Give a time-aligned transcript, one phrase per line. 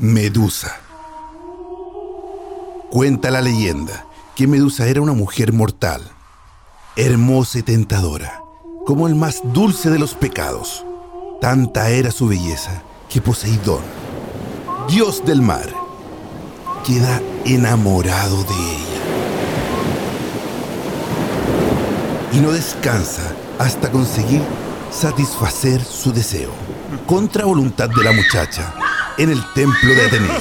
[0.00, 0.74] Medusa.
[2.90, 6.00] Cuenta la leyenda que Medusa era una mujer mortal,
[6.96, 8.42] hermosa y tentadora,
[8.86, 10.86] como el más dulce de los pecados.
[11.42, 13.82] Tanta era su belleza que Poseidón,
[14.88, 15.68] dios del mar,
[16.86, 19.02] queda enamorado de ella.
[22.32, 24.40] Y no descansa hasta conseguir
[24.90, 26.50] satisfacer su deseo,
[27.06, 28.74] contra voluntad de la muchacha,
[29.18, 30.40] en el templo de Atenea.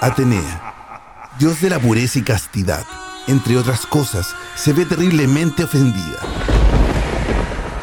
[0.00, 0.74] Atenea,
[1.38, 2.84] dios de la pureza y castidad,
[3.26, 6.18] entre otras cosas, se ve terriblemente ofendida.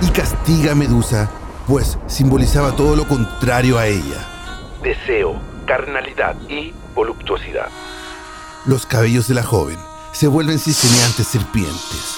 [0.01, 1.29] Y castiga a Medusa,
[1.67, 4.27] pues simbolizaba todo lo contrario a ella.
[4.83, 7.69] Deseo, carnalidad y voluptuosidad.
[8.65, 9.77] Los cabellos de la joven
[10.11, 12.17] se vuelven ciseneantes serpientes.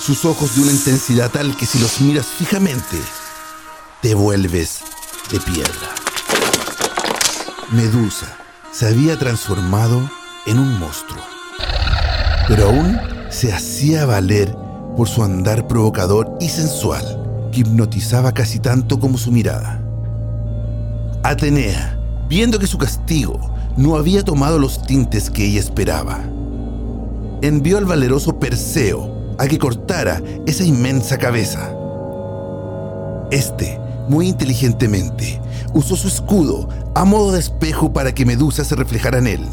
[0.00, 2.98] Sus ojos de una intensidad tal que si los miras fijamente,
[4.02, 4.82] te vuelves
[5.30, 5.94] de piedra.
[7.72, 8.26] Medusa
[8.72, 10.08] se había transformado
[10.46, 11.22] en un monstruo,
[12.46, 14.54] pero aún se hacía valer
[14.96, 19.82] por su andar provocador y sensual, que hipnotizaba casi tanto como su mirada.
[21.22, 26.20] Atenea, viendo que su castigo no había tomado los tintes que ella esperaba,
[27.42, 31.72] envió al valeroso Perseo a que cortara esa inmensa cabeza.
[33.30, 35.40] Este muy inteligentemente,
[35.72, 39.48] usó su escudo a modo de espejo para que Medusa se reflejara en él.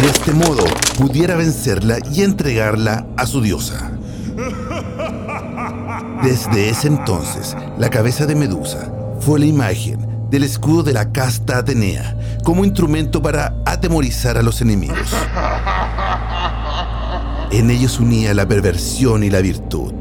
[0.00, 0.64] De este modo
[0.96, 3.90] pudiera vencerla y entregarla a su diosa.
[6.22, 11.58] Desde ese entonces, la cabeza de Medusa fue la imagen del escudo de la casta
[11.58, 15.14] Atenea como instrumento para atemorizar a los enemigos.
[17.50, 19.92] En ellos unía la perversión y la virtud,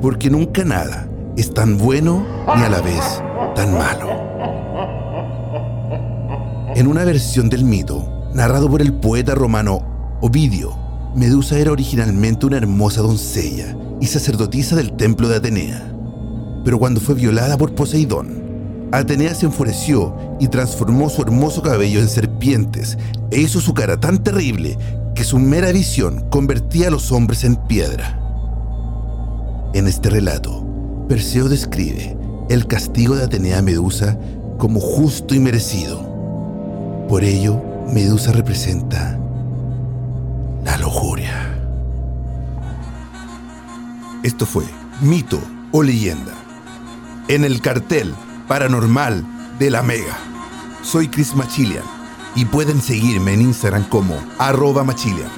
[0.00, 3.22] porque nunca nada es tan bueno ni a la vez
[3.54, 4.10] tan malo.
[6.74, 10.76] En una versión del mito, narrado por el poeta romano Ovidio,
[11.14, 15.92] Medusa era originalmente una hermosa doncella y sacerdotisa del templo de Atenea.
[16.64, 18.42] Pero cuando fue violada por Poseidón,
[18.92, 22.96] Atenea se enfureció y transformó su hermoso cabello en serpientes
[23.30, 24.78] e hizo su cara tan terrible
[25.14, 28.18] que su mera visión convertía a los hombres en piedra.
[29.74, 30.71] En este relato,
[31.12, 32.16] Perseo describe
[32.48, 34.16] el castigo de Atenea a Medusa
[34.56, 36.00] como justo y merecido.
[37.06, 37.62] Por ello,
[37.92, 39.20] Medusa representa
[40.64, 41.54] la lujuria.
[44.22, 44.64] Esto fue
[45.02, 45.38] Mito
[45.70, 46.32] o Leyenda.
[47.28, 48.14] En el cartel
[48.48, 49.22] paranormal
[49.58, 50.16] de la Mega.
[50.82, 51.84] Soy Chris Machilian
[52.34, 55.28] y pueden seguirme en Instagram como arroba Machilian.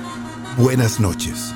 [0.56, 1.52] Buenas noches.